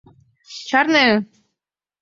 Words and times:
Чарне! 0.67 1.05